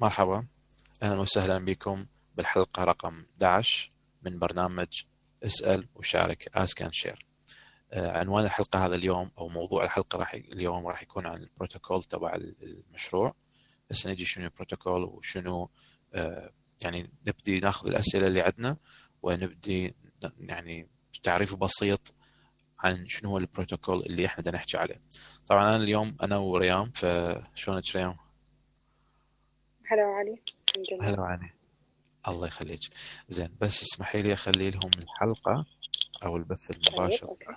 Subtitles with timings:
[0.00, 0.46] مرحبا.
[1.02, 2.06] أهلا وسهلا بكم
[2.36, 5.02] بالحلقة رقم 11 من برنامج
[5.44, 7.18] اسأل وشارك and Share.
[7.92, 12.34] آه، عنوان الحلقة هذا اليوم أو موضوع الحلقة راح اليوم راح يكون عن البروتوكول تبع
[12.34, 13.34] المشروع.
[13.90, 15.70] بس نجي شنو البروتوكول وشنو
[16.14, 18.76] آه، يعني نبدي ناخذ الأسئلة اللي عندنا
[19.22, 19.94] ونبدي
[20.38, 20.88] يعني
[21.22, 22.14] تعريف بسيط
[22.78, 25.00] عن شنو هو البروتوكول اللي إحنا بدنا نحكي عليه.
[25.46, 28.29] طبعا أنا اليوم أنا وريام فشلونك ريام؟
[29.90, 30.38] هلا علي
[31.00, 31.50] هلا علي
[32.28, 32.80] الله يخليك.
[33.28, 35.66] زين بس اسمحي لي أخلي لهم الحلقة
[36.24, 37.56] أو البث المباشر طيب،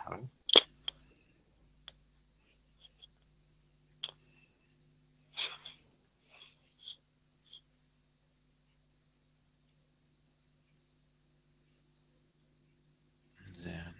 [13.53, 13.93] زين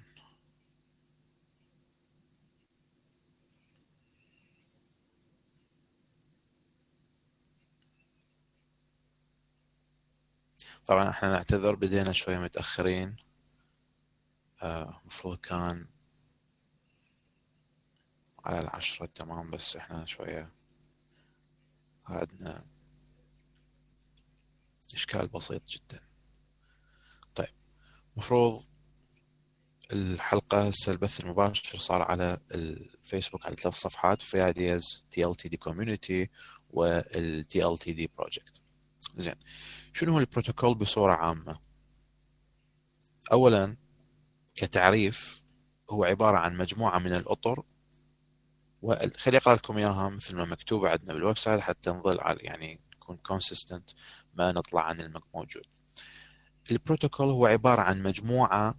[10.85, 13.15] طبعا إحنا نعتذر بدينا شوية متأخرين.
[14.63, 15.87] المفروض آه كان
[18.45, 20.51] على العشرة تمام بس إحنا شوية
[22.05, 22.65] عندنا
[24.93, 25.99] إشكال بسيط جدا.
[27.35, 27.53] طيب
[28.17, 28.63] مفروض
[29.91, 35.49] الحلقة هسه البث المباشر صار على الفيسبوك على ثلاث صفحات فري ايدياز تي ال تي
[35.49, 36.29] دي كوميونتي
[36.69, 38.61] والتي ال تي دي بروجكت
[39.15, 39.35] زين.
[39.93, 41.59] شنو هو البروتوكول بصورة عامة؟
[43.31, 43.77] أولا
[44.55, 45.43] كتعريف
[45.89, 47.63] هو عبارة عن مجموعة من الأطر
[48.81, 53.17] وخلي أقرأ لكم إياها مثل ما مكتوبة عندنا بال website حتى نظل على يعني نكون
[53.17, 53.89] consistent
[54.33, 55.65] ما نطلع عن الموجود.
[56.71, 58.75] البروتوكول هو عبارة عن مجموعة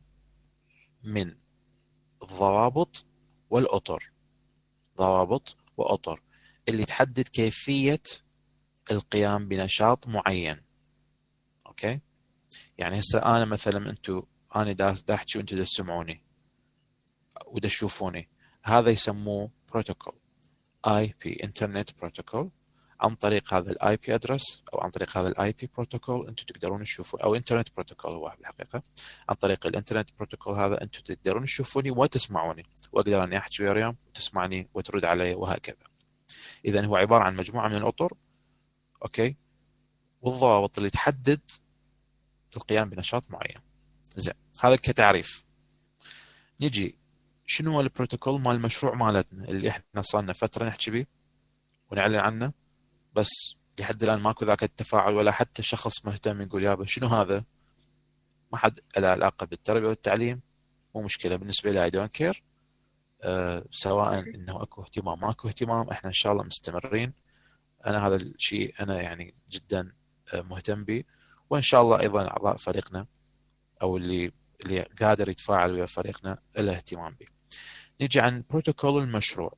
[1.02, 1.36] من
[2.22, 3.06] الضوابط
[3.50, 4.12] والأطر.
[4.98, 6.22] ضوابط وأطر.
[6.68, 8.02] اللي تحدد كيفية
[8.90, 10.60] القيام بنشاط معين.
[11.66, 12.00] أوكي؟
[12.78, 14.22] يعني هسه أنا مثلا أنتم
[14.56, 16.22] أنا دا أحكي وأنتم تسمعوني
[17.46, 18.28] ودا تشوفوني.
[18.64, 20.14] هذا يسموه بروتوكول
[20.86, 22.50] IP internet protocol
[23.00, 26.84] عن طريق هذا ال IP address أو عن طريق هذا ال IP protocol أنتم تقدرون
[26.84, 28.82] تشوفون أو internet protocol هو بالحقيقة.
[29.28, 32.66] عن طريق ال internet protocol هذا أنتم تقدرون تشوفوني وتسمعوني.
[32.92, 35.76] وأقدر أني أحكي ويا وتسمعني وترد علي وهكذا.
[36.64, 38.12] اذا هو عبارة عن مجموعة من الأطر
[39.04, 39.36] okay؟
[40.22, 41.40] والضوابط اللي تحدد
[42.56, 43.58] القيام بنشاط معين.
[44.16, 45.44] زين هذا كتعريف.
[46.60, 46.98] نجي
[47.46, 51.06] شنو هو البروتوكول مال المشروع مالتنا اللي إحنا صار لنا فترة نحكي به
[51.90, 52.52] ونعلن عنه؟
[53.14, 57.44] بس لحد الآن ماكو ذاك التفاعل ولا حتى شخص مهتم يقول يابا شنو هذا؟
[58.52, 60.40] ما حد له علاقة بالتربية والتعليم
[60.94, 61.36] مو مشكلة.
[61.36, 62.44] بالنسبة لي I don't care
[63.70, 67.12] سواء إنه أكو اهتمام ماكو اهتمام إحنا إن شاء الله مستمرين.
[67.86, 69.92] أنا هذا الشيء أنا يعني جدا
[70.34, 71.04] آه، مهتم به
[71.50, 73.06] وإن شاء الله أيضا أعضاء فريقنا
[73.82, 74.32] أو اللي
[74.64, 77.26] اللي قادر يتفاعل ويا فريقنا له اهتمام به.
[78.00, 79.56] نجي عن بروتوكول المشروع.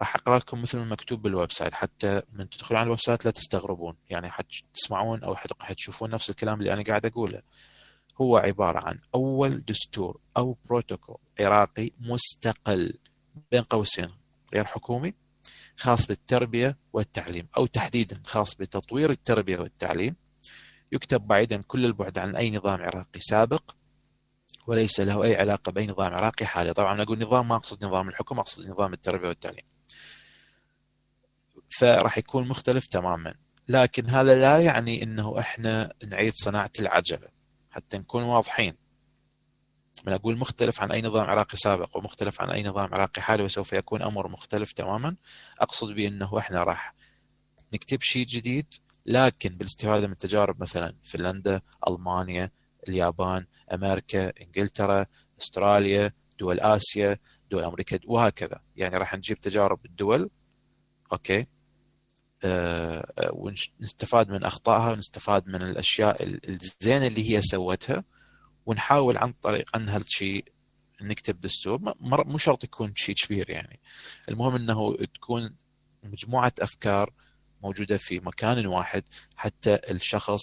[0.00, 3.30] راح أقرأ لكم مثل ما مكتوب بال website حتى من تدخلون على ال website لا
[3.30, 7.42] تستغربون يعني حتسمعون أو حتشوفون نفس الكلام اللي أنا قاعد أقوله.
[8.20, 12.98] هو عبارة عن أول دستور أو بروتوكول عراقي مستقل
[13.50, 14.10] بين قوسين
[14.54, 15.14] غير حكومي
[15.76, 20.16] خاص بالتربية والتعليم أو تحديدا خاص بتطوير التربية والتعليم.
[20.92, 23.70] يكتب بعيدا كل البعد عن أي نظام عراقي سابق
[24.66, 26.72] وليس له أي علاقة بأي نظام عراقي حالي.
[26.72, 29.64] طبعا أقول نظام ما أقصد نظام الحكم أقصد نظام التربية والتعليم.
[31.78, 33.34] فراح يكون مختلف تماما.
[33.68, 37.28] لكن هذا لا يعني إنه إحنا نعيد صناعة العجلة.
[37.70, 38.83] حتى نكون واضحين.
[40.06, 43.72] من أقول مختلف عن أي نظام عراقي سابق ومختلف عن أي نظام عراقي حالي وسوف
[43.72, 45.16] يكون أمر مختلف تماما.
[45.60, 46.94] أقصد بأنه إحنا راح
[47.72, 48.74] نكتب شيء جديد
[49.06, 52.50] لكن بالاستفادة من تجارب مثلا فنلندا، ألمانيا،
[52.88, 55.06] اليابان، أمريكا، إنجلترا،
[55.40, 57.18] أستراليا، دول آسيا،
[57.50, 60.30] دول أمريكا وهكذا، يعني راح نجيب تجارب الدول.
[61.12, 61.46] أوكي.
[62.44, 68.04] أه ونستفاد من أخطائها ونستفاد من الأشياء الزينه اللي هي سوتها.
[68.66, 70.44] ونحاول عن طريق أن هالشيء
[71.00, 71.94] نكتب دستور.
[72.00, 73.80] مو شرط يكون شيء كبير يعني.
[74.28, 75.56] المهم إنه تكون
[76.02, 77.12] مجموعة أفكار
[77.62, 79.04] موجودة في مكان واحد
[79.36, 80.42] حتى الشخص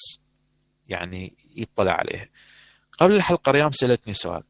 [0.87, 2.29] يعني يطلع عليها
[2.91, 4.43] قبل الحلقة ريام سألتني سؤال.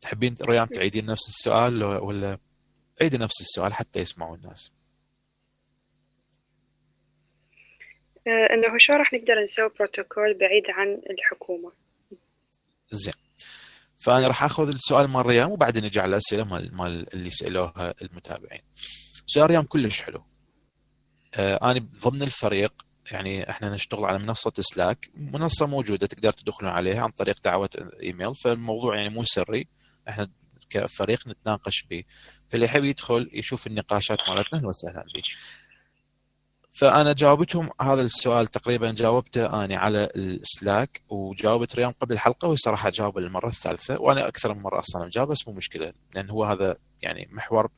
[0.00, 2.38] تحبين ريام تعيدين نفس السؤال ولا
[3.00, 4.72] عيدي نفس السؤال حتى يسمعوا الناس؟
[8.26, 11.72] آه، إنه شو راح نقدر نسوي بروتوكول بعيد عن الحكومة؟
[12.92, 13.14] زين
[13.98, 18.60] فأنا راح آخذ السؤال مال ريام وبعدين نجي على الأسئلة مال مال اللي سألوها المتابعين.
[19.26, 20.24] سؤال ريام كلش حلو.
[21.34, 27.02] آه أنا ضمن الفريق يعني إحنا نشتغل على منصة سلاك منصة موجودة تقدر تدخلون عليها
[27.02, 27.70] عن طريق دعوة
[28.02, 29.68] إيميل فالموضوع يعني مو سري
[30.08, 30.30] إحنا
[30.70, 32.04] كفريق نتناقش به
[32.50, 35.22] فاللي يحب يدخل يشوف النقاشات مالتنا أهلا وسهلا به
[36.76, 42.90] فأنا جاوبتهم هذا السؤال تقريبا جاوبته أنا على السلاك وجاوبت ريان قبل الحلقة وهي صراحة
[42.90, 46.76] جاوب المرة الثالثة وأنا أكثر من مرة أصلا مجاوب بس مو مشكلة لأن هو هذا
[47.02, 47.68] يعني محور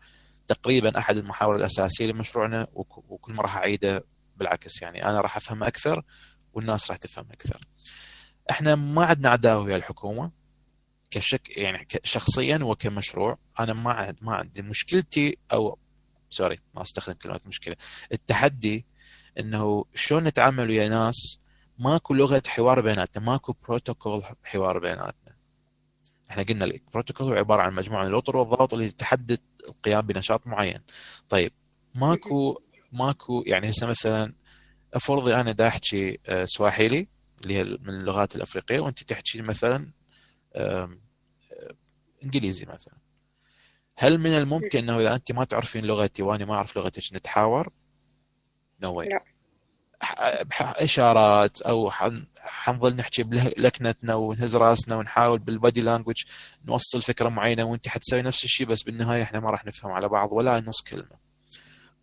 [0.48, 4.04] تقريبا أحد المحاور الأساسية لمشروعنا وكل مره راح أعيده
[4.36, 6.02] بالعكس يعني أنا راح أفهم أكثر
[6.52, 7.60] والناس راح تفهم أكثر.
[8.50, 10.30] إحنا ما عندنا عداوة ويا الحكومة
[11.10, 15.78] كشك يعني شخصيا وكمشروع أنا ما ما عندي مشكلتي أو
[16.30, 17.76] سوري ما أستخدم كلمه مشكلة.
[18.12, 18.86] التحدي
[19.38, 21.40] إنه شلون نتعامل ويا ناس
[21.78, 25.34] ماكو لغة حوار بيناتنا ماكو بروتوكول حوار بيناتنا.
[26.30, 30.80] إحنا قلنا البروتوكول هو عبارة عن مجموعة من الاطر والضغط اللي تحدد القيام بنشاط معين.
[31.28, 31.52] طيب
[31.94, 32.60] ماكو
[32.92, 34.34] ماكو يعني هسه مثلا
[34.94, 37.08] أفرضي أنا دا احكي آه، سواحيلي
[37.42, 39.90] اللي هي من اللغات الأفريقية وأنت تحكي مثلا
[40.54, 40.98] آه،
[42.24, 42.94] إنجليزي مثلا.
[44.00, 47.72] هل من الممكن إنه إذا أنت ما تعرفين لغتي وأنا ما أعرف لغتك نتحاور؟
[48.82, 49.24] نو no لا.
[50.60, 51.90] إشارات أو
[52.36, 56.24] حنظل نحكي بلكنتنا ونهز رأسنا ونحاول بالبادي لانجوج
[56.64, 60.32] نوصل فكرة معينة وأنت حتسوي نفس الشيء بس بالنهاية إحنا ما راح نفهم على بعض
[60.32, 61.18] ولا نص كلمة.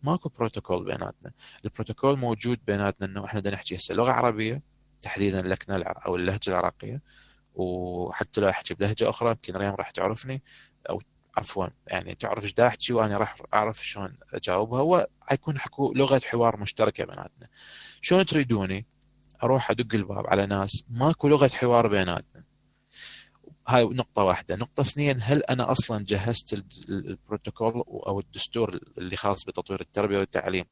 [0.02, 1.32] ماكو بروتوكول بيناتنا،
[1.64, 4.62] البروتوكول موجود بيناتنا إنه إحنا بدنا نحكي هسه لغة عربية
[5.00, 7.02] تحديدا اللكنه أو اللهجة العراقية.
[7.54, 10.42] وحتى لو أحكي بلهجة أخرى يمكن ريم راح تعرفني
[10.90, 11.00] أو
[11.36, 14.80] عفوا يعني تعرف إيش دا احكي وأنا راح أعرف شلون أجاوبها.
[14.80, 17.48] هو حيكون حكو لغة حوار مشتركة بيناتنا.
[18.00, 18.86] شلون تريدوني؟
[19.42, 22.44] أروح أدق الباب على ناس ماكو لغة حوار بيناتنا.
[23.68, 24.56] هاي نقطة واحدة.
[24.56, 27.72] نقطة اثنين هل أنا أصلا جهزت البروتوكول
[28.06, 30.64] أو الدستور اللي خاص بتطوير التربية والتعليم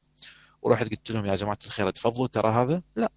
[0.61, 3.11] ورحت قلت لهم يا جماعة الخير تفضلوا ترى هذا؟ لا.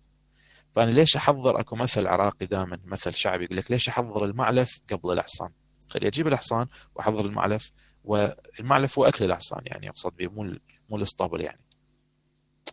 [0.73, 5.13] فأنا ليش أحضر أكو مثل عراقي دائما مثل شعبي يقول لك ليش أحضر المعلف قبل
[5.13, 5.51] الحصان
[5.89, 7.73] خلي أجيب الحصان واحضر المعلف
[8.05, 10.57] والمعلف هو أكل الحصان يعني أقصد به مو
[10.91, 11.61] مو الأسطبل يعني.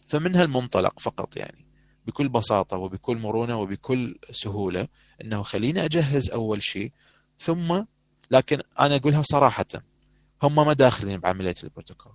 [0.08, 1.66] فمن هالمنطلق فقط يعني
[2.08, 4.88] بكل بساطة وبكل مرونة وبكل سهولة
[5.22, 6.92] أنه خليني أجهز أول شيء
[7.40, 7.84] ثم
[8.32, 9.66] لكن أنا أقولها صراحة
[10.44, 12.14] هم ما داخلين بعملية البروتوكول.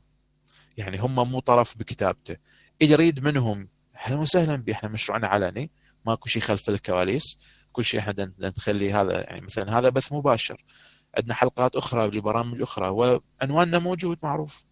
[0.77, 2.37] يعني هم مو طرف بكتابته.
[2.83, 5.71] إذا يريد منهم أهلا وسهلا به إحنا مشروعنا علني
[6.07, 7.41] ماكو شيء خلف الكواليس
[7.73, 10.65] كل شيء إحنا نخلي هذا يعني مثلا هذا بث مباشر.
[11.17, 14.65] عندنا حلقات أخرى لبرامج أخرى وعنواننا موجود معروف.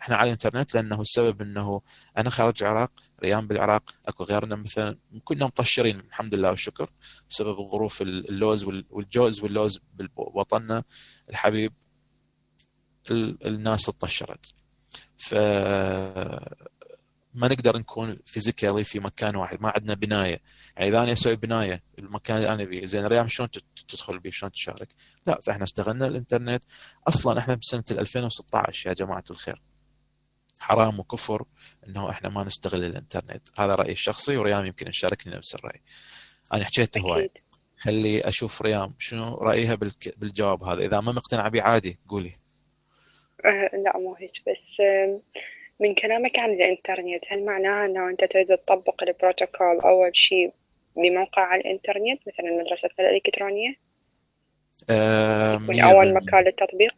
[0.00, 1.80] إحنا على الإنترنت لأنه السبب إنه
[2.18, 2.92] أنا خارج العراق
[3.22, 6.90] ريام بالعراق أكو غيرنا مثلا كنا مطشرين الحمد لله والشكر
[7.30, 9.80] بسبب الظروف اللوز والجوز واللوز
[10.16, 10.84] بوطننا
[11.30, 11.72] الحبيب
[13.10, 14.54] الناس تطشرت.
[15.16, 15.34] ف
[17.38, 20.40] ما نقدر نكون physically في مكان واحد ما عندنا بناية.
[20.76, 23.48] يعني إذا أنا أسوي بناية المكان اللي أنا فيه زين ريام شلون
[23.88, 24.88] تدخل به شلون تشارك؟
[25.26, 26.64] لا فإحنا استغلنا الإنترنت.
[27.08, 29.62] أصلا إحنا بسنة 2016 يا جماعة الخير.
[30.60, 31.44] حرام وكفر
[31.86, 33.48] إنه إحنا ما نستغل الإنترنت.
[33.58, 35.82] هذا رأيي الشخصي وريام يمكن يشاركني نفس الرأي.
[36.52, 37.30] أنا حكيت هواي.
[37.78, 39.78] خلي أشوف ريام شنو رأيها
[40.16, 40.84] بالجواب هذا.
[40.84, 42.32] إذا ما مقتنعه به عادي قولي.
[43.44, 44.32] أه لا مو هيك.
[44.46, 44.82] بس
[45.80, 50.52] من كلامك عن الإنترنت هل معناها أنه أنت تريد تطبق البروتوكول أول شيء
[50.96, 53.74] بموقع على الإنترنت مثلا مدرسة الإلكترونية؟
[54.90, 56.94] آه أول مكان للتطبيق؟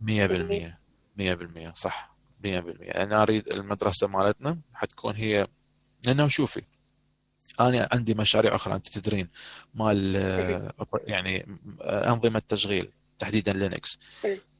[0.00, 0.80] مية بالمية.
[1.16, 2.16] مية بالمية صح.
[2.44, 2.90] مية بالمية.
[2.90, 5.46] أنا أريد المدرسة مالتنا حتكون هي
[6.06, 6.62] لأنه شوفي
[7.60, 9.28] أنا عندي مشاريع أخرى أنت تدرين
[9.74, 10.16] مال
[11.06, 11.46] يعني
[11.80, 13.98] أنظمة تشغيل تحديدا Linux.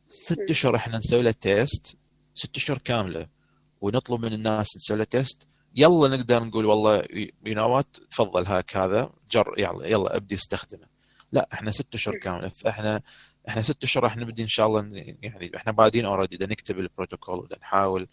[0.06, 1.98] ست أشهر إحنا نسوي له test
[2.34, 3.39] ست أشهر كاملة.
[3.80, 7.04] ونطلب من الناس نسوي له test يلا نقدر نقول والله
[7.46, 10.86] you know what تفضل هاك هذا جرب يلا يلا ابدي استخدمه.
[11.32, 12.48] لا إحنا ست أشهر كاملة.
[12.48, 13.02] فاحنا
[13.48, 17.58] إحنا ست أشهر راح نبدي إن شاء الله يعني إحنا بادين already نكتب البروتوكول ودا
[17.58, 18.08] نحاول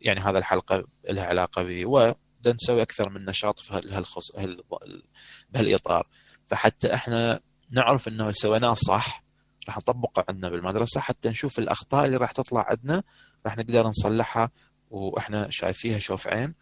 [0.00, 4.32] يعني هذا الحلقة لها علاقة به ودا نسوي أكثر من نشاط في هالخص
[5.50, 6.08] بهالإطار.
[6.46, 9.24] فحتى إحنا نعرف إنه سويناه صح
[9.68, 11.00] راح نطبقه عندنا بالمدرسة.
[11.00, 13.02] حتى نشوف الأخطاء اللي راح تطلع عندنا
[13.46, 14.50] راح نقدر نصلحها
[14.92, 16.54] وإحنا شايفيها شوف عين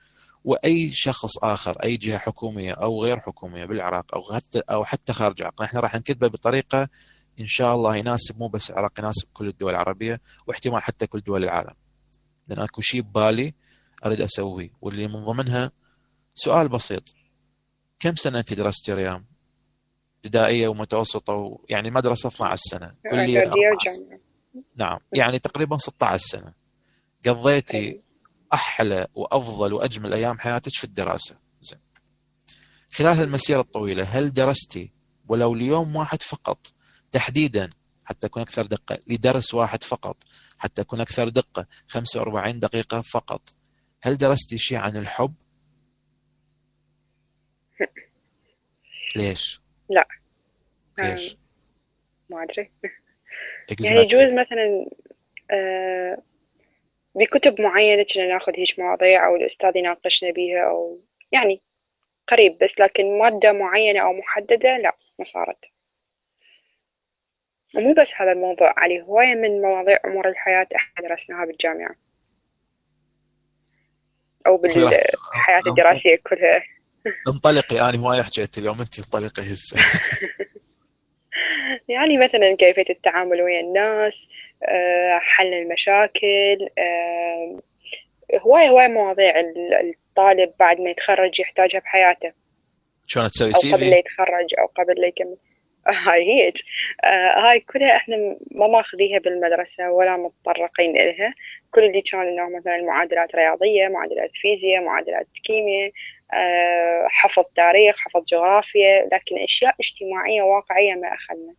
[0.44, 5.40] وأي شخص آخر أي جهة حكومية أو غير حكومية بالعراق أو حتى أو حتى خارج
[5.40, 6.88] العراق إحنا راح نكتبه بطريقة
[7.40, 11.44] إن شاء الله يناسب مو بس العراق يناسب كل الدول العربية واحتمال حتى كل دول
[11.44, 11.75] العالم.
[12.49, 13.54] لأن أكو شيء ببالي
[14.06, 15.72] أريد أسويه واللي من ضمنها
[16.34, 17.14] سؤال بسيط.
[17.99, 19.25] كم سنة أنت درست ريام؟
[20.25, 21.64] ابتدائيه ومتوسطة و...
[21.68, 23.40] يعني مدرسة 12 سنة كلية
[24.76, 26.54] نعم يعني تقريبا 16 سنة.
[27.26, 28.00] قضيتي
[28.52, 31.38] أحلى وأفضل وأجمل أيام حياتك في الدراسة.
[31.61, 31.78] زين.
[32.92, 34.92] خلال المسيره الطويلة هل درستي
[35.28, 36.66] ولو ليوم واحد فقط؟
[37.12, 37.71] تحديدا
[38.04, 38.99] حتى اكون أكثر دقة.
[39.07, 40.16] لدرس واحد فقط
[40.59, 41.66] حتى اكون أكثر دقة.
[41.88, 43.42] 45 دقيقة فقط.
[44.02, 45.35] هل درستي شيء عن الحب؟
[49.16, 50.09] ليش؟ لا.
[50.99, 51.37] ليش؟
[52.30, 52.71] ما أدري.
[53.80, 54.87] يعني يجوز مثلا
[55.50, 56.23] آه
[57.14, 61.00] بكتب معينة كنا ناخذ هيج مواضيع أو الأستاذ يناقشنا بيها أو
[61.33, 61.61] يعني
[62.29, 65.59] قريب بس لكن مادة معينة أو محددة لا ما صارت.
[67.75, 71.95] ومو بس هذا الموضوع علي هواية من مواضيع أمور الحياة إحنا درسناها بالجامعة.
[74.47, 76.62] أو بالحياة الدراسية كلها.
[77.29, 79.76] انطلقي أنا هواية حكيت اليوم أنت انطلقي هسه.
[81.95, 84.14] يعني مثلا كيفية التعامل ويا الناس
[85.21, 87.61] حل المشاكل آه،
[88.35, 89.35] هواية هواية مواضيع
[89.81, 92.33] الطالب بعد ما يتخرج يحتاجها بحياته.
[93.07, 95.37] شلون تسوي سي في؟ قبل لا يتخرج أو قبل لا يكمل.
[95.87, 96.57] هاي هيج.
[97.05, 98.17] آه هاي كلها إحنا
[98.50, 101.35] ما ماخذيها بالمدرسة ولا متطرقين إلها
[101.71, 105.90] كل اللي كان إنه مثلا معادلات رياضية معادلات فيزياء معادلات كيمياء
[106.35, 111.55] آه حفظ تاريخ حفظ جغرافيا لكن أشياء اجتماعية واقعية ما أخذنا.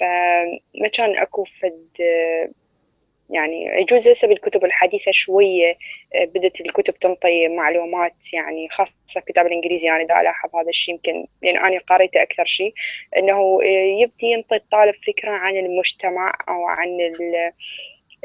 [0.00, 1.88] فما كان أكو فد
[3.30, 5.76] يعني يجوز هسه بالكتب الحديثة شوية
[6.14, 11.56] بدت الكتب تنطي معلومات يعني خاصة الكتاب الإنجليزي يعني دا ألاحظ هذا الشيء يمكن لأن
[11.56, 12.74] أنا قريته أكثر شيء
[13.16, 13.64] أنه
[14.02, 16.98] يبدي ينطي الطالب فكرة عن المجتمع أو عن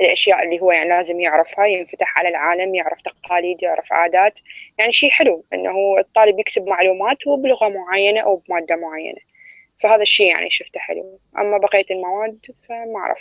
[0.02, 4.40] الأشياء اللي هو يعني لازم يعرفها ينفتح على العالم يعرف تقاليد يعرف عادات
[4.78, 9.35] يعني شيء حلو أنه الطالب يكسب معلومات وبلغة معينة أو بمادة معينة.
[9.84, 11.20] فهذا الشيء يعني شفته حلو.
[11.38, 12.40] أما بقية المواد
[12.70, 13.20] فما أعرف.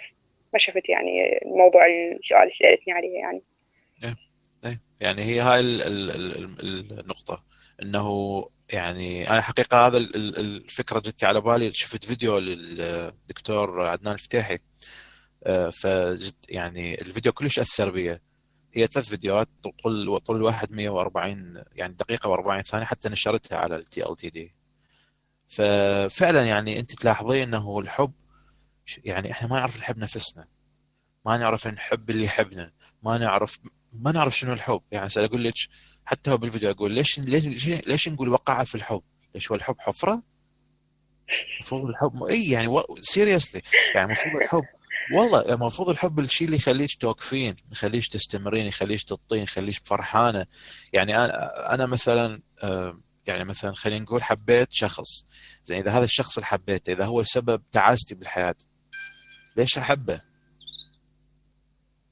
[0.53, 3.43] ما شفت يعني موضوع السؤال اللي سألتني عليه يعني.
[4.05, 4.17] إيه
[4.65, 4.81] إيه.
[5.01, 7.45] يعني هي هاي النقطة.
[7.83, 11.71] إنه يعني أنا حقيقة هذا الفكرة جت على بالي.
[11.71, 14.59] شفت فيديو للدكتور عدنان الفتيحي.
[15.47, 18.19] آه، فجد يعني الفيديو كلش أثر بي.
[18.75, 19.49] هي ثلاث فيديوهات
[19.83, 24.55] طول طول الواحد 140 يعني دقيقة و40 ثانية حتى نشرتها على التي ال تي دي
[25.55, 28.13] ففعلا يعني أنت تلاحظين أنه الحب
[29.05, 30.49] يعني إحنا ما نعرف نحب نفسنا.
[31.27, 32.73] ما نعرف نحب اللي يحبنا.
[33.03, 33.59] ما نعرف
[33.93, 34.81] ما نعرف شنو الحب.
[34.91, 35.55] يعني أقول لك
[36.05, 39.03] حتى هو بالفيديو أقول ليش ليش ليش نقول وقع في الحب؟
[39.35, 40.23] ليش هو الحب حفرة؟
[41.55, 42.85] المفروض الحب إي يعني و...
[43.01, 43.63] سيريسلي
[43.95, 44.65] يعني المفروض الحب
[45.15, 50.47] والله المفروض الحب الشيء اللي يخليك توقفين يخليك تستمرين يخليك تطين يخليك فرحانة.
[50.93, 52.41] يعني أنا أنا مثلا
[53.27, 55.27] يعني مثلا خلينا نقول حبيت شخص.
[55.65, 58.55] زين إذا هذا الشخص اللي حبيته إذا هو سبب تعاستي بالحياة
[59.57, 60.21] ليش أحبه؟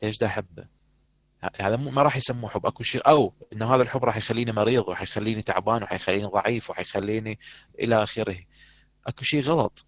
[0.02, 0.66] ليش دا أحبه؟
[1.61, 2.66] هذا ما راح يسموه حب.
[2.66, 7.38] أكو شيء أو إنه هذا الحب راح يخليني مريض وحيخليني تعبان وحيخليني ضعيف وحيخليني
[7.78, 8.37] إلى آخره.
[9.07, 9.87] أكو شيء غلط.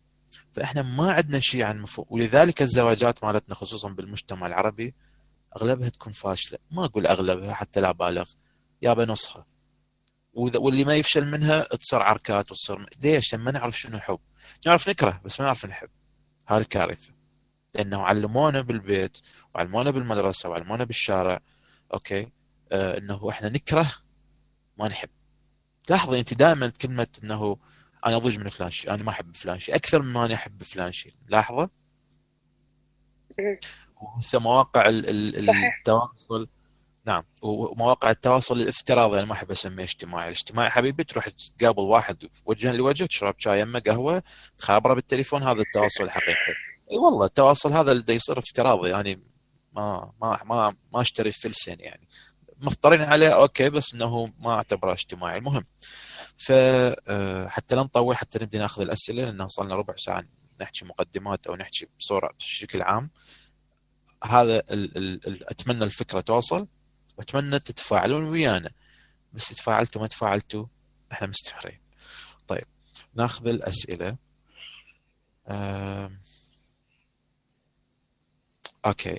[0.52, 2.06] فإحنا ما عندنا شيء عن مفهوم.
[2.10, 4.94] ولذلك الزواجات مالتنا خصوصا بالمجتمع العربي
[5.56, 6.58] أغلبها تكون فاشلة.
[6.70, 8.30] ما أقول أغلبها حتى لا بالغ
[8.82, 9.46] يابا نصها
[10.34, 14.18] واللي ما يفشل منها تصير عركات وتصير ليش؟ لما نعرف شنو الحب.
[14.66, 15.88] نعرف نكره بس ما نعرف نحب
[16.46, 17.12] هذه الكارثة.
[17.74, 19.20] لأنه علمونا بالبيت
[19.54, 21.40] وعلمونا بالمدرسة وعلمونا بالشارع
[21.94, 22.32] أوكي؟
[22.72, 23.86] آه إنه إحنا نكره
[24.78, 25.08] ما نحب.
[25.90, 27.56] لاحظي أنت دائما كلمة إنه
[28.06, 30.92] أنا ضج من فلان شيء أنا ما أحب فلان شيء أكثر مما أنا أحب فلان
[30.92, 31.70] شيء لاحظه
[33.96, 36.48] وهسه مواقع التواصل
[37.06, 37.24] نعم.
[37.42, 43.04] ومواقع التواصل الافتراضي أنا ما أحب أسميه اجتماعي، الاجتماعي حبيبي تروح تقابل واحد وجها لوجه
[43.04, 44.22] تشرب شاي يمه قهوة
[44.58, 46.54] تخابره بالتليفون هذا التواصل الحقيقي.
[46.92, 49.22] إي والله التواصل هذا اللي يصير افتراضي يعني
[49.72, 52.08] ما ما ما ما أشتري فلسين يعني.
[52.58, 55.38] مفطرين عليه أوكي بس إنه ما أعتبره اجتماعي.
[55.38, 55.64] المهم
[56.36, 60.24] فحتى آه، لا نطول حتى نبدا ناخذ الأسئلة لأنه صار ربع ساعة
[60.60, 63.10] نحكي مقدمات أو نحكي بصورة بشكل عام.
[64.24, 64.96] هذا ال
[65.26, 66.66] ال أتمنى الفكرة توصل.
[67.18, 68.70] واتمنى تتفاعلون ويانا.
[69.32, 70.66] بس تفاعلتوا ما تفاعلتوا
[71.12, 71.80] إحنا مستمرين
[72.48, 72.66] طيب
[73.14, 74.16] ناخذ الأسئلة.
[78.86, 79.18] okay.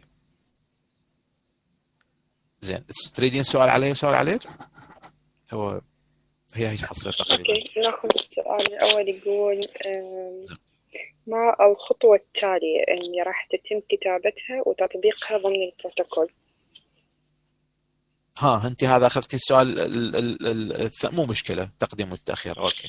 [2.62, 2.86] زين
[3.16, 4.48] تريدين سؤال علي؟ سؤال عليك؟
[5.54, 5.82] هو
[6.54, 7.54] هي هي حصلت تقريبا.
[7.54, 9.62] okay ناخذ السؤال الأول يقول
[11.28, 16.30] ما الخطوة التالية اللي راح تتم كتابتها وتطبيقها ضمن البروتوكول؟
[18.39, 22.88] ها انت هذا اخذتي السؤال ال ال ال مو مشكلة تقديم والتاخير okay.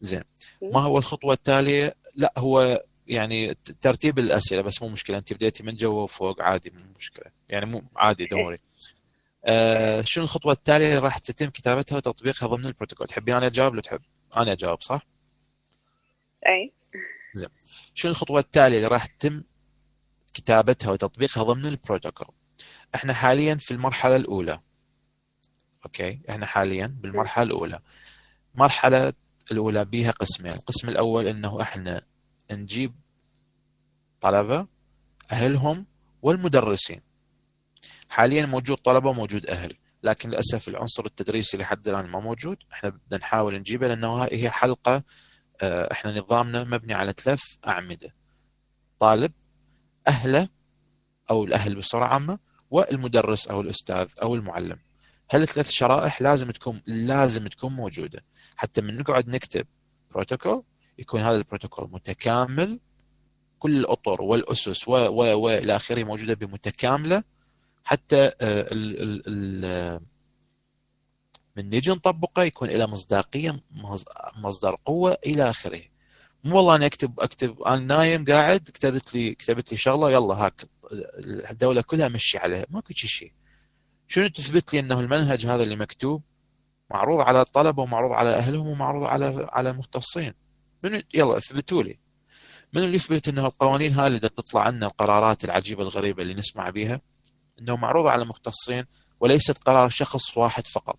[0.00, 0.22] زين.
[0.62, 5.76] ما هو الخطوة التالية؟ لا هو يعني ترتيب الأسئلة بس مو مشكلة انت بديتي من
[5.76, 7.32] جوا وفوق عادي مو مشكلة.
[7.48, 8.58] يعني مو عادي دوري.
[9.44, 13.80] آه شنو الخطوة التالية اللي راح تتم كتابتها وتطبيقها ضمن البروتوكول؟ تحبين أنا أجاوب؟ لو
[13.80, 14.00] تحب.
[14.36, 15.06] أنا أجاوب صح؟
[16.46, 16.72] أي.
[17.34, 17.48] زين.
[17.94, 19.42] شنو الخطوة التالية اللي راح تتم
[20.34, 22.34] كتابتها وتطبيقها ضمن البروتوكول؟
[22.94, 24.60] إحنا حاليا في المرحلة الأولى.
[25.84, 27.80] okay؟ إحنا حاليا بالمرحلة الأولى.
[28.54, 29.12] المرحله
[29.52, 30.52] الأولى بيها قسمين.
[30.52, 32.02] القسم الأول إنه إحنا
[32.52, 32.94] نجيب
[34.20, 34.66] طلبة
[35.32, 35.86] أهلهم
[36.22, 37.00] والمدرسين.
[38.08, 42.56] حاليا موجود طلبة وموجود أهل لكن للأسف العنصر التدريسي لحد الآن ما موجود.
[42.72, 45.02] إحنا بدنا نحاول نجيبه لأنه هي حلقة
[45.62, 48.14] آه، إحنا نظامنا مبني على ثلاث أعمدة.
[49.00, 49.32] طالب
[50.08, 50.48] أهله
[51.30, 52.38] أو الأهل بصورة عامة
[52.70, 54.78] والمدرس أو الأستاذ أو المعلم.
[55.30, 58.24] هالثلاث شرائح لازم تكون لازم تكون موجودة؟
[58.56, 59.66] حتى من نقعد نكتب
[60.10, 60.62] بروتوكول
[60.98, 62.80] يكون هذا البروتوكول متكامل.
[63.58, 67.24] كل الأطر والأسس و و و إلى آخره موجودة بمتكاملة.
[67.84, 70.00] حتى ال ال ال
[71.56, 73.60] من نيجي نطبقه يكون له مصداقية
[74.36, 75.82] مصدر قوة إلى آخره.
[76.44, 80.64] مو والله أنا اكتب أكتب أنا نايم قاعد كتبت لي كتبت لي شغلة يلا هاك.
[81.50, 82.66] الدولة كلها مشي عليها.
[82.70, 83.32] ماكو شيء
[84.08, 86.22] شنو تثبت لي أنه المنهج هذا اللي مكتوب؟
[86.90, 90.34] معروض على الطلبة ومعروض على أهلهم ومعروض على على المختصين.
[90.82, 91.98] من يلا اثبتوا لي.
[92.72, 97.00] من اللي يثبت أنه القوانين هذه اللي تطلع عنا القرارات العجيبة الغريبة اللي نسمع بها
[97.60, 98.84] أنه معروضه على مختصين
[99.20, 100.98] وليست قرار شخص واحد فقط.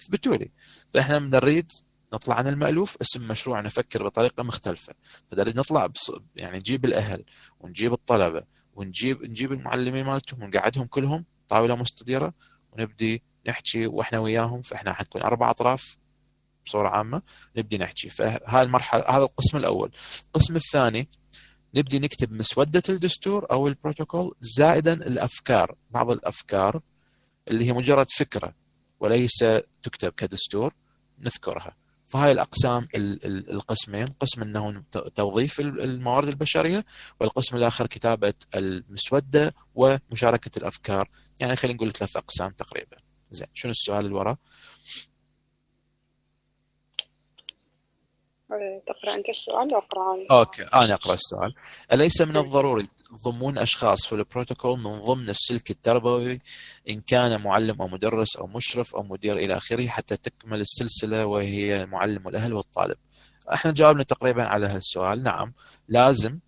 [0.00, 0.50] اثبتوا لي.
[0.94, 1.72] فإحنا نريد
[2.12, 4.94] نطلع عن المألوف اسم مشروع نفكر بطريقة مختلفة.
[5.30, 6.12] فنريد نطلع بص...
[6.36, 7.24] يعني نجيب الأهل
[7.60, 8.42] ونجيب الطلبة
[8.74, 12.34] ونجيب نجيب المعلمين مالتهم ونقعدهم كلهم طاولة مستديرة
[12.72, 15.96] ونبدي نحكي وإحنا وياهم فإحنا حنكون أربع أطراف
[16.66, 17.22] بصورة عامة
[17.56, 18.08] نبدي نحكي.
[18.08, 19.90] فهاي المرحلة هذا القسم الأول.
[20.26, 21.08] القسم الثاني
[21.74, 26.80] نبدي نكتب مسودة الدستور أو البروتوكول زائدا الأفكار بعض الأفكار
[27.48, 28.54] اللي هي مجرد فكرة
[29.00, 29.44] وليس
[29.82, 30.74] تكتب كدستور
[31.18, 31.76] نذكرها.
[32.06, 34.14] فهاي الأقسام القسمين.
[34.20, 34.82] قسم انه
[35.14, 36.84] توظيف الموارد البشرية
[37.20, 41.08] والقسم الآخر كتابة المسودة ومشاركة الأفكار.
[41.40, 42.96] يعني خلينا نقول ثلاث أقسام تقريبا.
[43.30, 44.38] زين شنو السؤال اللي وراه؟
[48.86, 51.54] تقرأ أنت السؤال وأقرأ أنا؟ أوكي أنا أقرأ السؤال.
[51.92, 52.88] أليس من الضروري
[53.24, 56.38] ضمون أشخاص في البروتوكول من ضمن السلك التربوي
[56.88, 61.82] إن كان معلم أو مدرس أو مشرف أو مدير إلى آخره حتى تكمل السلسلة وهي
[61.82, 62.96] المعلم والأهل والطالب؟
[63.52, 65.52] إحنا جاوبنا تقريبا على هالسؤال نعم.
[65.88, 66.38] لازم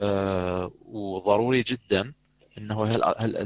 [0.00, 2.12] آه وضروري جدا
[2.58, 3.36] إنه هل هل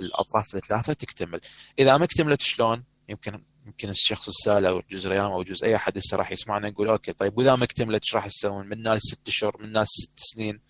[0.00, 1.40] الأطراف الثلاثة تكتمل.
[1.78, 5.98] إذا ما اكتملت شلون؟ يمكن يمكن الشخص السائل أو الجزء ريام أو جزء أي أحد
[5.98, 9.28] هسه راح يسمعنا يقول okay طيب وإذا ما اكتملت إيش راح تسوون؟ من ناس ست
[9.28, 10.60] اشهر من ناس ست سنين؟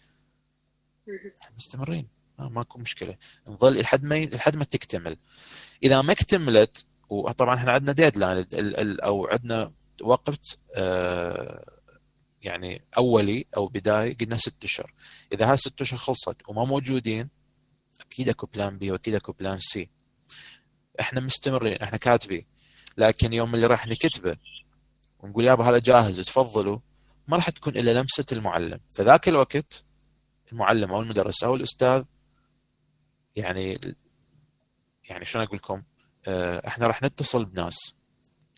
[1.57, 2.09] مستمرين.
[2.39, 3.17] ما ماكو مشكلة.
[3.49, 5.17] نظل لحد ما لحد ما تكتمل.
[5.83, 8.47] إذا ما اكتملت وطبعا إحنا عندنا deadline
[9.01, 11.73] أو عندنا وقت آه
[12.43, 14.95] يعني أولي أو بداية قلنا ست أشهر.
[15.33, 17.29] إذا هاي ست أشهر خلصت وما موجودين
[18.01, 19.91] أكيد أكو plan B وأكيد أكو plan C
[21.01, 22.47] إحنا مستمرين إحنا كاتبين.
[22.97, 24.37] لكن يوم اللي راح نكتبه
[25.19, 26.79] ونقول يابا هذا جاهز تفضلوا
[27.29, 28.81] ما راح تكون إلا لمسة المعلم.
[28.97, 29.85] فذاك الوقت
[30.53, 32.05] المعلم أو المدرس أو الأستاذ
[33.37, 33.79] يعني
[35.05, 35.83] يعني شلون أقول لكم؟
[36.29, 37.97] آه، إحنا راح نتصل بناس.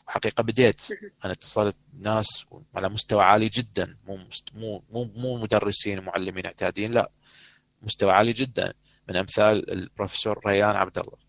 [0.07, 0.83] حقيقة بديت
[1.25, 3.97] أنا اتصلت بناس على مستوى عالي جدا.
[4.07, 4.19] مو
[4.55, 7.11] مو مو مو مدرسين ومعلمين اعتاديين لا
[7.83, 8.75] مستوى عالي جدا.
[9.09, 11.28] من أمثال البروفيسور ريان عبد الله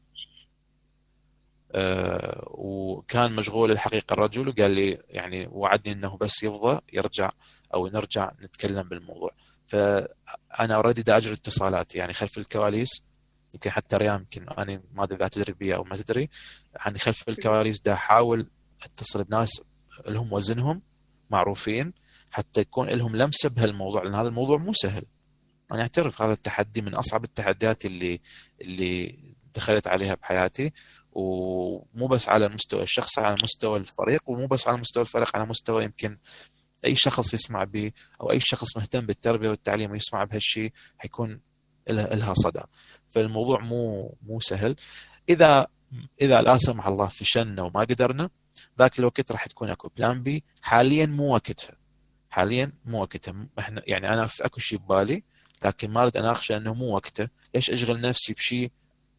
[1.72, 7.30] أه وكان مشغول الحقيقة الرجل وقال لي يعني وعدني إنه بس يفضى يرجع
[7.74, 9.32] أو نرجع نتكلم بالموضوع.
[9.68, 13.06] فأنا already دا اجري اتصالات يعني خلف الكواليس
[13.54, 16.30] يمكن حتى ريام يمكن أنا ما أدري إذا تدري بي أو ما تدري
[16.76, 18.48] يعني خلف الكواليس دا أحاول
[18.84, 19.62] أتصل بناس
[20.08, 20.82] لهم وزنهم
[21.30, 21.94] معروفين
[22.32, 25.04] حتى يكون لهم لمسة بهالموضوع لأن هذا الموضوع مو سهل.
[25.72, 28.22] أنا أعترف هذا التحدي من أصعب التحديات اللي
[28.62, 29.20] اللي
[29.56, 30.72] دخلت عليها بحياتي.
[31.12, 35.84] ومو بس على مستوى الشخص على مستوى الفريق ومو بس على مستوى الفريق على مستوى
[35.84, 36.18] يمكن
[36.86, 37.92] أي شخص يسمع به
[38.22, 41.42] أو أي شخص مهتم بالتربية والتعليم ويسمع بهالشيء حيكون
[41.90, 42.62] لها صدى.
[43.10, 44.76] فالموضوع مو مو سهل.
[45.30, 45.68] إذا
[46.22, 48.30] إذا لا سمح الله فشلنا وما قدرنا
[48.80, 51.76] ذاك الوقت راح تكون أكو plan B حاليا مو وقتها.
[52.30, 53.48] حاليا مو وقتها.
[53.60, 55.24] إحنا يعني أنا أكو شيء ببالي
[55.66, 58.72] لكن ما أريد أناقشه إنه مو وقته ليش أشغل نفسي بشيء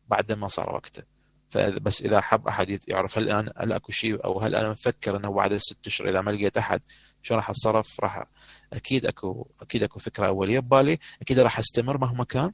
[0.09, 1.03] بعد ما صار وقته
[1.51, 5.33] فبس إذا حب أحد يعرف هل أنا هل أكو شيء أو هل أنا مفكر إنه
[5.33, 6.83] بعد الست أشهر إذا ما لقيت أحد
[7.23, 8.25] شو راح اتصرف راح
[8.73, 10.99] أكيد اكو أكيد أكو فكرة أولية ببالي.
[11.23, 12.53] أكيد راح أستمر مهما كان.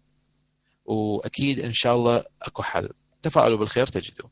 [0.85, 2.89] وأكيد إن شاء الله أكو حل.
[3.23, 4.29] تفاءلوا بالخير تجدوا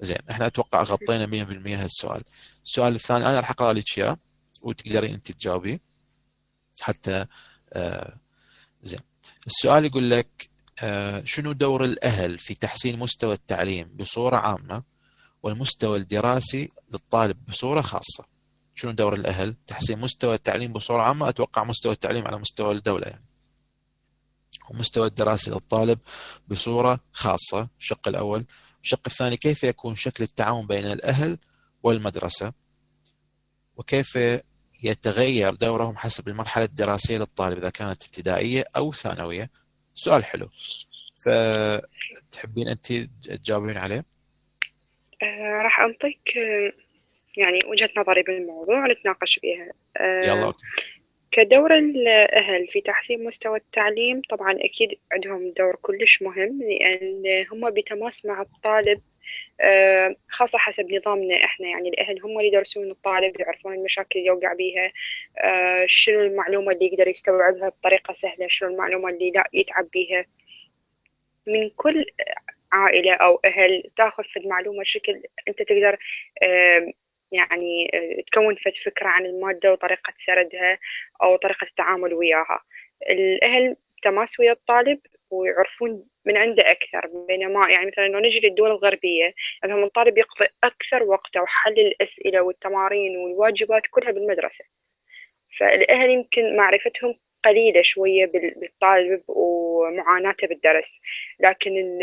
[0.00, 2.22] زين إحنا أتوقع غطينا 100% هالسؤال.
[2.64, 4.16] السؤال الثاني أنا راح أقرأ لك إياه
[4.62, 5.80] وتقدرين أنت تجاوبيه
[6.80, 7.26] حتى
[7.72, 8.18] آه
[8.82, 9.00] زين.
[9.46, 10.53] السؤال يقول لك
[11.24, 14.82] شنو دور الأهل في تحسين مستوى التعليم بصورة عامة
[15.42, 18.24] والمستوى الدراسي للطالب بصورة خاصة؟
[18.74, 23.24] شنو دور الأهل؟ تحسين مستوى التعليم بصورة عامة؟ أتوقع مستوى التعليم على مستوى الدولة يعني.
[24.70, 25.98] ومستوى الدراسي للطالب
[26.48, 27.68] بصورة خاصة.
[27.80, 28.44] الشق الأول.
[28.82, 31.38] الشق الثاني كيف يكون شكل التعاون بين الأهل
[31.82, 32.52] والمدرسة؟
[33.76, 34.18] وكيف
[34.82, 39.50] يتغير دورهم حسب المرحلة الدراسية للطالب إذا كانت ابتدائية أو ثانوية؟
[39.94, 40.48] سؤال حلو.
[41.24, 42.92] فتحبين أنت
[43.28, 44.04] تجاوبين عليه؟
[45.22, 46.72] آه راح أعطيك آه،
[47.36, 49.72] يعني وجهة نظري بالموضوع نتناقش فيها.
[49.96, 50.52] آه يلا
[51.32, 58.24] كدور الأهل في تحسين مستوى التعليم طبعا أكيد عندهم دور كلش مهم لأن هم بتماس
[58.24, 59.00] مع الطالب
[60.28, 61.68] خاصة حسب نظامنا إحنا.
[61.68, 64.92] يعني الأهل هم اللي يدرسون الطالب يعرفون المشاكل اللي يوقع بيها
[65.38, 70.26] آه، شنو المعلومة اللي يقدر يستوعبها بطريقة سهلة شنو المعلومة اللي لا يتعب بيها.
[71.46, 72.04] من كل
[72.72, 75.98] عائلة أو أهل تأخذ في المعلومة بشكل أنت تقدر
[77.32, 77.90] يعني
[78.32, 80.78] تكون فد فكرة عن المادة وطريقة سردها
[81.22, 82.60] أو طريقة التعامل وياها.
[83.10, 85.00] الأهل تماس ويا الطالب
[85.40, 91.02] ويعرفون من عنده أكثر بينما يعني مثلا لو نجي للدول الغربية مثلا الطالب يقضي أكثر
[91.02, 94.64] وقته وحل الأسئلة والتمارين والواجبات كلها بالمدرسة.
[95.58, 101.00] فالأهل يمكن معرفتهم قليلة شوية بالطالب ومعاناته بالدرس.
[101.40, 101.98] لكن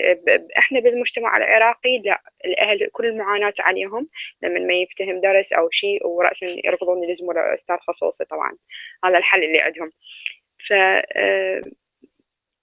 [0.58, 4.10] إحنا بالمجتمع العراقي لا الأهل كل المعاناة عليهم
[4.44, 8.58] لما ما يفتهم درس أو شيء ورأسا يرفضون يلزموا أستاذ خصوصي طبعا.
[9.06, 9.92] هذا الحل اللي عندهم.
[10.68, 11.62] ف آه،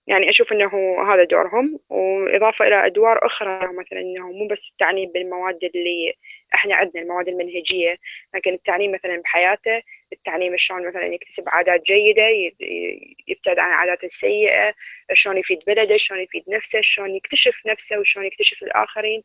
[0.08, 0.70] يعني أشوف أنه
[1.12, 6.14] هذا دورهم وإضافة إلى أدوار أخرى مثلا أنه مو بس التعليم بالمواد اللي
[6.54, 7.96] إحنا عندنا المواد المنهجية
[8.34, 12.26] لكن التعليم مثلا بحياته التعليم شلون مثلا يكتسب عادات جيدة
[13.28, 14.74] يبتعد عن العادات السيئة
[15.12, 19.22] شلون يفيد بلده شلون يفيد نفسه شلون يكتشف نفسه وشلون يكتشف الآخرين.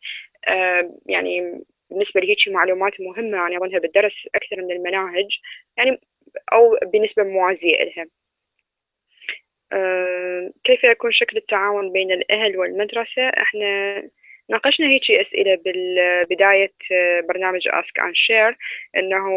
[1.06, 5.40] يعني بالنسبة لهيك معلومات مهمة أنا أظنها بالدرس أكثر من المناهج
[5.78, 6.02] يعني
[6.54, 8.06] أو بنسبة موازية لها.
[10.64, 14.04] كيف يكون شكل التعاون بين الأهل والمدرسة؟ إحنا
[14.50, 18.56] ناقشنا هيك أسئلة بالبداية آه، برنامج Ask and Share
[18.98, 19.28] إنه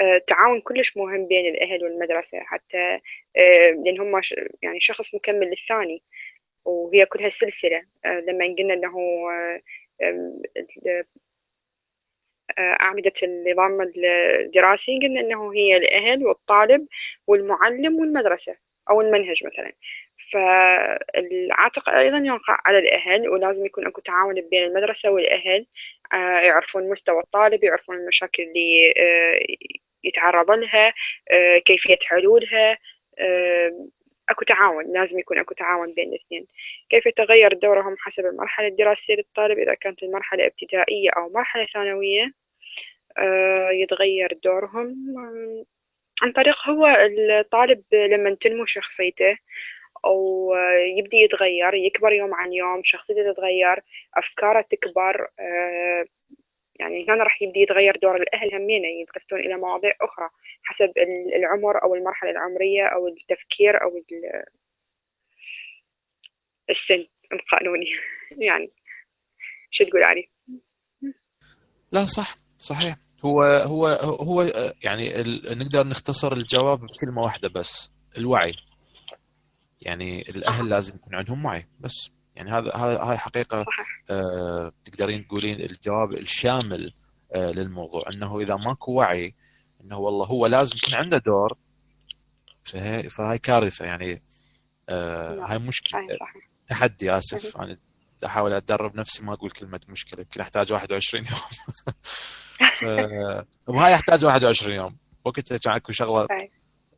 [0.00, 3.00] التعاون آه، كلش مهم بين الأهل والمدرسة حتى
[3.36, 4.20] آه، لأن هم
[4.62, 6.02] يعني شخص مكمل للثاني
[6.64, 8.94] وهي كلها سلسلة لما قلنا إنه
[12.58, 16.86] أعمدة النظام الدراسي قلنا أنه هي الأهل والطالب
[17.26, 18.56] والمعلم والمدرسة
[18.90, 19.72] أو المنهج مثلا.
[20.32, 25.66] فالعاتق أيضا يقع على الأهل ولازم يكون أكو تعاون بين المدرسة والأهل
[26.12, 29.40] آه، يعرفون مستوى الطالب يعرفون المشاكل اللي آه،
[30.04, 30.92] يتعرض لها
[31.30, 32.78] آه، كيفية حلولها
[34.30, 36.46] أكو تعاون لازم يكون أكو تعاون بين الاثنين.
[36.90, 42.32] كيف يتغير دورهم حسب المرحلة الدراسية للطالب؟ إذا كانت المرحلة ابتدائية أو مرحلة ثانوية؟
[43.72, 44.94] يتغير دورهم.
[46.22, 49.36] عن طريق هو الطالب لما تنمو شخصيته
[50.04, 50.52] أو
[50.98, 53.82] يبدي يتغير يكبر يوم عن يوم شخصيته تتغير
[54.16, 56.04] أفكاره تكبر آه،
[56.80, 60.28] يعني هنا راح يبدي يتغير دور الأهل همين يلتفتون إلى مواضيع أخرى
[60.62, 60.92] حسب
[61.36, 64.02] العمر أو المرحلة العمرية أو التفكير أو
[66.70, 67.86] السن القانوني.
[68.48, 68.70] يعني
[69.70, 70.28] شو تقول علي؟
[71.92, 73.07] لا صح صحيح.
[73.24, 73.86] هو هو
[74.20, 74.42] هو
[74.82, 78.54] يعني نقدر نختصر الجواب بكلمة واحدة بس الوعي.
[79.80, 82.10] يعني الأهل لازم يكون عندهم وعي بس.
[82.36, 83.64] يعني هذا هاي حقيقة
[84.10, 86.92] آه تقدرين تقولين الجواب الشامل
[87.34, 88.04] آه للموضوع.
[88.12, 89.34] إنه إذا ماكو وعي
[89.80, 91.58] إنه والله هو لازم يكون عنده دور
[92.64, 93.84] فهي فهاي كارثة.
[93.84, 94.22] يعني
[94.88, 95.44] آه نعم.
[95.46, 96.00] هاي مشكلة.
[96.68, 97.56] تحدي آسف.
[97.56, 97.80] أنا يعني
[98.24, 101.36] أحاول أتدرب نفسي ما أقول كلمة مشكلة يمكن أحتاج 21 يوم.
[102.74, 102.84] ف...
[103.66, 104.96] وهاي يحتاج 21 يوم.
[105.24, 106.26] وقتها كان أكو شغلة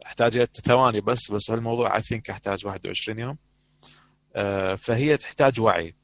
[0.07, 3.39] احتاجت ثواني بس بس هالموضوع I think احتاج 21 يوم.
[4.37, 5.95] آه، فهي تحتاج وعي.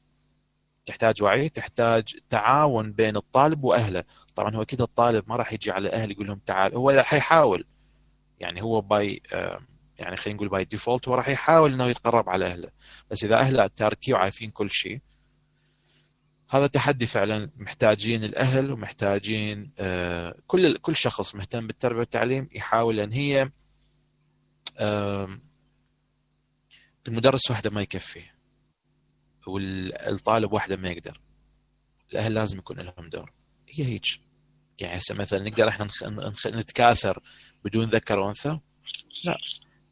[0.85, 4.03] تحتاج وعي تحتاج تعاون بين الطالب وأهله.
[4.35, 6.75] طبعا هو أكيد الطالب ما راح يجي على أهله يقول لهم تعال.
[6.75, 7.65] هو حيحاول
[8.39, 9.21] يعني هو by
[9.99, 12.69] يعني خلينا نقول by default هو راح يحاول إنه يتقرب على أهله.
[13.11, 15.01] بس إذا أهله تاركيه وعارفين كل شيء
[16.49, 17.49] هذا تحدي فعلا.
[17.57, 23.51] محتاجين الأهل ومحتاجين آه، كل كل شخص مهتم بالتربية والتعليم يحاول أن هي
[27.07, 28.23] المدرس وحده ما يكفي
[29.47, 31.21] والطالب وحده ما يقدر.
[32.11, 33.33] الأهل لازم يكون لهم دور.
[33.69, 34.05] هي هيك.
[34.81, 35.87] يعني هسه مثلا نقدر إحنا
[36.47, 37.19] نتكاثر
[37.65, 38.59] بدون ذكر وانثى؟
[39.23, 39.37] لا.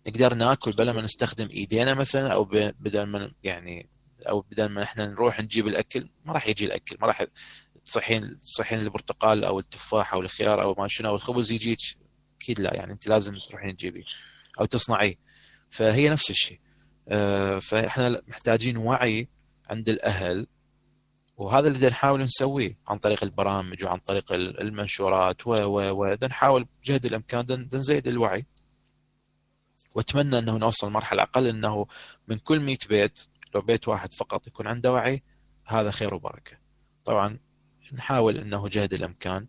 [0.08, 2.44] نقدر ناكل بلا ما نستخدم إيدينا مثلا أو
[2.80, 3.90] بدل ما يعني
[4.30, 7.26] أو بدل ما إحنا نروح نجيب الأكل ما راح يجي الأكل ما راح
[7.86, 11.80] تصحين تصحين البرتقال أو التفاح أو الخيار أو ما شنو أو الخبز يجيك
[12.42, 14.04] أكيد لا يعني أنت لازم تروحين تجيبيه
[14.60, 15.16] أو تصنعيه.
[15.70, 16.60] فهي نفس الشيء.
[17.08, 19.30] آه، فإحنا محتاجين وعي
[19.70, 20.48] عند الأهل
[21.38, 27.06] وهذا اللي نحاول نسويه عن طريق البرامج وعن طريق المنشورات و و و نحاول بجهد
[27.06, 28.46] الأمكان نزيد الوعي.
[29.96, 31.86] وأتمنى إنه نوصل مرحله أقل إنه
[32.28, 33.20] من كل 100 بيت
[33.56, 35.24] لو بيت واحد فقط يكون عنده وعي
[35.66, 36.58] هذا خير وبركة.
[37.06, 37.40] طبعا
[37.94, 39.48] نحاول إنه جهد الإمكان.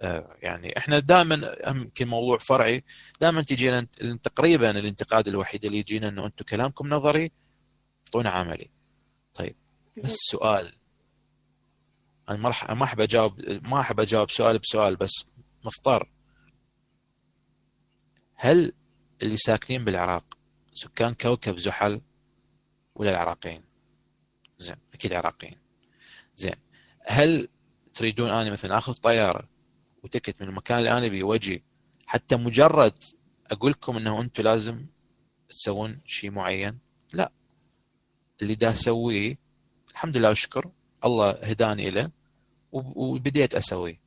[0.00, 2.84] آه، يعني إحنا دائما يمكن موضوع فرعي
[3.20, 3.86] دائما تجينا
[4.22, 7.32] تقريبا الانتقاد الوحيد اللي يجينا إنه أنتم كلامكم نظري
[8.06, 8.70] اعطونا عملي.
[9.34, 9.56] طيب
[10.04, 10.72] بس سؤال.
[12.28, 15.24] أنا ما راح ما أحب اجاوب ما أحب أجاوب سؤال بسؤال بس
[15.64, 16.10] مضطر.
[18.34, 18.72] هل
[19.22, 20.38] اللي ساكنين بالعراق
[20.74, 22.00] سكان كوكب زحل؟
[22.96, 23.62] ولا العراقيين؟
[24.58, 25.56] زين أكيد عراقيين
[26.36, 26.54] زين
[27.06, 27.48] هل
[27.94, 29.48] تريدون أني مثلا آخذ طيارة
[30.02, 31.64] وتكت من المكان اللي أنا بيه وأجي
[32.06, 33.04] حتى مجرد
[33.50, 34.86] أقول لكم إنه أنتم لازم
[35.48, 36.78] تسوون شيء معين؟
[37.12, 37.32] لا.
[38.42, 39.38] اللي دا أسويه
[39.90, 40.70] الحمد لله وشكر
[41.04, 42.10] الله هداني له
[42.72, 44.00] وبديت أسويه.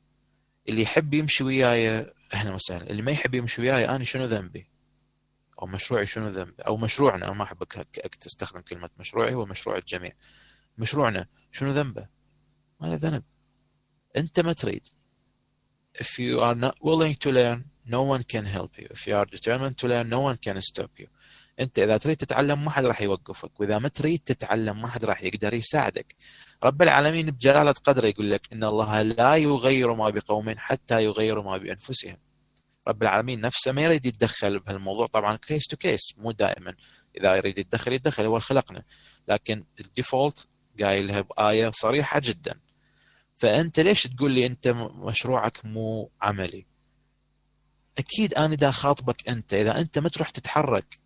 [0.68, 2.90] اللي يحب يمشي وياي أهلا وسهلا.
[2.90, 4.66] اللي ما يحب يمشي وياي أنا شنو ذنبي؟
[5.60, 7.64] أو مشروعي شنو ذنبي أو مشروعنا أنا ما أحب
[8.20, 10.12] تستخدم كلمة مشروعي هو مشروع الجميع.
[10.78, 12.06] مشروعنا شنو ذنبه؟
[12.80, 13.22] ما له ذنب.
[14.16, 14.86] أنت ما تريد.
[15.98, 18.86] If you are not willing to learn no one can help you.
[18.96, 21.06] If you are determined to learn no one can stop you.
[21.60, 23.60] أنت إذا تريد تتعلم ما حد راح يوقفك.
[23.60, 26.14] وإذا ما تريد تتعلم ما حد راح يقدر يساعدك.
[26.64, 31.56] رب العالمين بجلالة قدره يقول لك إن الله لا يغير ما بقوم حتى يغيروا ما
[31.56, 32.16] بأنفسهم.
[32.90, 35.06] رب العالمين نفسه ما يريد يتدخل بهالموضوع.
[35.06, 36.74] طبعا case to case مو دائما.
[37.16, 38.24] إذا يريد يتدخل يتدخل.
[38.24, 38.82] هو خلقنا.
[39.28, 40.46] لكن ال default
[40.82, 42.60] قايلها بآية صريحة جدا.
[43.36, 46.66] فأنت ليش تقول لي أنت مشروعك مو عملي؟
[47.98, 50.98] أكيد أنا دا أخاطبك أنت إذا أنت ما تروح تتحرك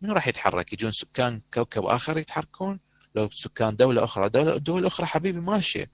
[0.00, 2.80] من راح يتحرك؟ يجون سكان كوكب آخر يتحركون؟
[3.14, 4.28] لو سكان دولة أخرى.
[4.28, 5.90] دولة دول أخرى حبيبي ماشية.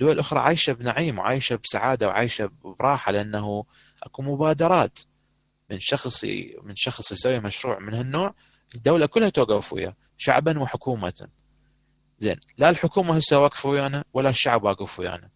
[0.00, 3.64] دول أخرى عايشة بنعيم وعايشة بسعادة وعايشة براحة لأنه
[4.02, 4.98] أكو مبادرات
[5.70, 6.24] من شخص
[6.62, 8.34] من شخص يسوي مشروع من هالنوع
[8.74, 11.28] الدولة كلها توقف وياه شعبا وحكومة.
[12.18, 15.30] زين لا الحكومة هسه واقفة ويانا ولا الشعب واقف ويانا.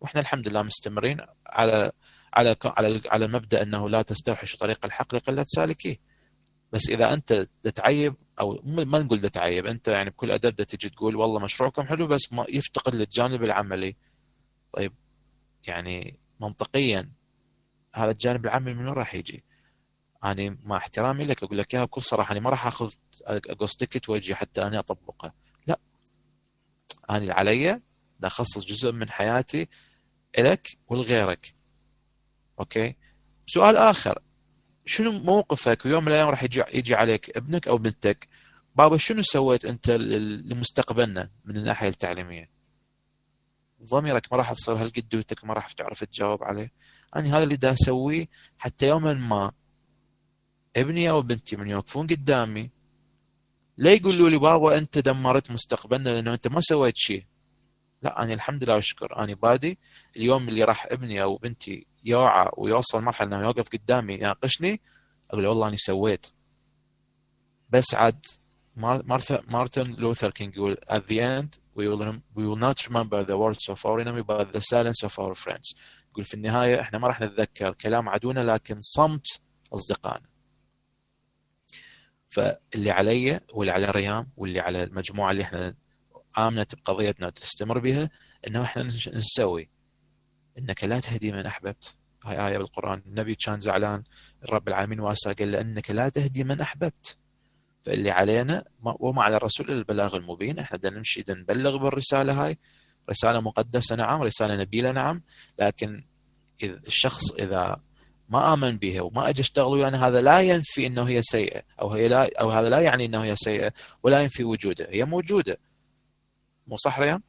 [0.00, 1.92] وإحنا الحمد لله مستمرين على
[2.34, 5.96] على على على مبدأ إنه لا تستوحش طريق الحق لقلة سالكيه.
[6.72, 11.40] بس إذا أنت تتعيب أو ما نقول تتعيب أنت يعني بكل أدب تجي تقول والله
[11.40, 13.96] مشروعكم حلو بس ما يفتقد للجانب العملي.
[14.72, 14.92] طيب
[15.66, 17.10] يعني منطقيا
[17.94, 19.44] هذا الجانب العملي من وين راح يجي؟
[20.24, 22.92] أنا مع احترامي لك أقول لك اياها بكل صراحة أنا ما راح أخذ
[23.26, 25.32] أقص تكت وأجي حتى أنا أطبقه.
[25.66, 25.80] لا.
[27.10, 27.80] أنا اللي علي
[28.24, 29.68] أخصص جزء من حياتي
[30.38, 31.54] لك ولغيرك
[32.60, 32.96] okay؟
[33.46, 34.18] سؤال آخر.
[34.86, 38.28] شنو موقفك ويوم من الأيام راح يجي يجي عليك ابنك أو بنتك؟
[38.76, 42.50] بابا شنو سويت أنت لمستقبلنا من الناحية التعليمية؟
[43.82, 46.72] ضميرك ما راح تصير هالقدوتك ما راح تعرف تجاوب عليه.
[47.16, 48.26] أنا هذا اللي دا أسويه
[48.58, 49.52] حتى يوما ما.
[50.76, 52.70] ابني أو بنتي من يوقفون قدامي.
[53.76, 57.24] لا يقولوا لي بابا أنت دمرت مستقبلنا لأنه أنت ما سويت شيء.
[58.02, 59.78] لا أنا الحمد لله والشكر أنا بادي
[60.16, 64.80] اليوم اللي راح ابني أو بنتي يوعى ويوصل مرحلة إنه يوقف قدامي يناقشني
[65.30, 66.26] أقول له والله أني سويت.
[67.70, 68.26] بس عاد
[68.76, 73.68] مارتن لوثر كينج يقول at the end we will, we will not remember the words
[73.68, 75.74] of our enemy but the silence of our friends.
[76.12, 79.26] يقول في النهاية إحنا ما راح نتذكر كلام عدونا لكن صمت
[79.74, 80.26] أصدقائنا.
[82.28, 85.74] فاللي علي واللي على ريام واللي على المجموعة اللي إحنا
[86.38, 88.10] امنت بقضيتنا وتستمر بها
[88.46, 88.82] إنه إحنا
[89.14, 89.68] نسوي
[90.58, 91.96] إنك لا تهدي من أحببت.
[92.24, 94.02] هاي آية بالقرآن النبي كان زعلان
[94.44, 97.18] الرب العالمين واسع قال له إنك لا تهدي من أحببت.
[97.84, 100.58] فاللي علينا وما على الرسول إلا البلاغ المبين.
[100.58, 102.58] إحنا بدنا نمشي نبلغ بالرسالة هاي
[103.10, 105.22] رسالة مقدسة نعم رسالة نبيلة نعم
[105.58, 106.04] لكن
[106.62, 107.80] إذا الشخص إذا
[108.28, 112.08] ما آمن بها وما أجى اشتغل ويانا هذا لا ينفي إنه هي سيئة أو هي
[112.08, 115.58] لا أو هذا لا يعني إنه هي سيئة ولا ينفي وجودها هي موجودة.
[116.66, 117.20] مو صح ريان؟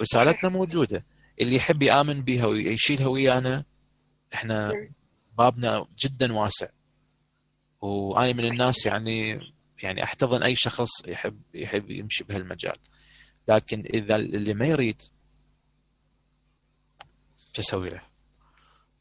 [0.00, 1.04] رسالتنا موجودة.
[1.40, 3.64] اللي يحب يآمن بها ويشيلها ويانا
[4.34, 4.88] إحنا
[5.38, 6.68] بابنا جدا واسع.
[7.80, 9.40] وأنا من الناس يعني
[9.82, 12.76] يعني أحتضن أي شخص يحب يحب يمشي بهالمجال.
[13.48, 15.02] لكن إذا اللي ما يريد
[17.52, 18.02] شو أسوي له؟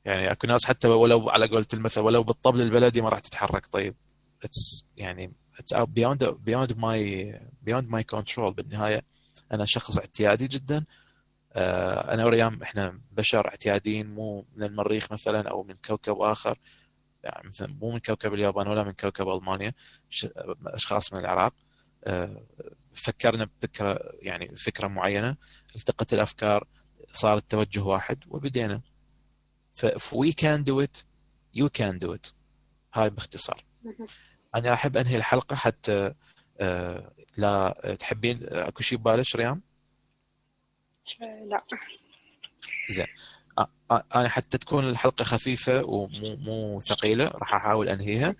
[0.05, 3.65] يعني أكو ناس حتى ولو على قولة المثل ولو بالطبل البلدي ما راح تتحرك.
[3.65, 3.95] طيب
[4.43, 9.03] it's يعني it's beyond beyond my beyond my control بالنهاية
[9.51, 10.85] أنا شخص اعتيادي جدا.
[11.53, 16.59] آه، أنا وريام إحنا بشر اعتياديين مو من المريخ مثلا أو من كوكب آخر.
[17.23, 19.73] يعني مثلا مو من كوكب اليابان ولا من كوكب ألمانيا
[20.67, 21.53] أشخاص من العراق.
[22.93, 25.37] فكرنا بفكره يعني فكرة معينة
[25.75, 26.67] التقت الأفكار
[27.11, 28.81] صار التوجه واحد وبدينا.
[29.73, 30.97] ف we can do it
[31.53, 32.27] you can do it
[32.93, 33.63] هاي باختصار.
[34.55, 36.13] أنا أحب أنهي الحلقة حتى
[36.59, 39.61] آه، لا تحبين؟ أكو شيء ببالك ريام؟
[41.21, 41.63] لا.
[42.89, 43.07] زين.
[43.91, 48.35] أنا حتى تكون الحلقة خفيفة ومو مو ثقيلة راح أحاول أنهيها.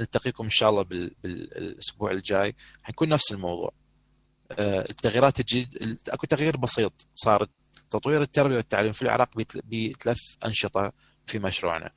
[0.00, 2.56] نلتقيكم إن شاء الله بالاسبوع الجاي.
[2.82, 3.72] حيكون نفس الموضوع.
[4.58, 7.46] التغييرات الجديد أكو تغيير بسيط صار.
[7.90, 10.92] تطوير التربية والتعليم في العراق بثلاث أنشطة
[11.26, 11.90] في مشروعنا.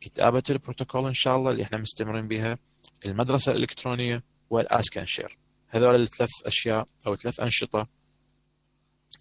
[0.00, 2.58] كتابة البروتوكول إن شاء الله اللي إحنا مستمرين بها
[3.06, 5.38] المدرسة الإلكترونية والاسكن شير.
[5.68, 7.88] هذول الثلاث أشياء أو ثلاث أنشطة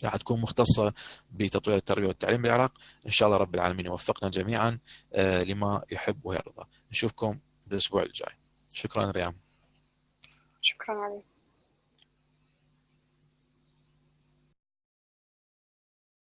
[0.04, 0.94] راح تكون مختصة
[1.32, 2.74] بتطوير التربية والتعليم بالعراق.
[3.06, 4.80] إن شاء الله رب العالمين يوفقنا جميعا
[5.14, 6.64] آه، لما يحب ويرضى.
[6.92, 8.34] نشوفكم بالاسبوع الجاي.
[8.74, 9.36] شكرا ريام.
[10.62, 11.35] شكرا عليك.